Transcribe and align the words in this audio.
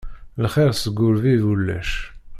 Lxiṛ 0.43 0.71
seg 0.75 0.97
urbib 1.07 1.43
ulac. 1.51 1.91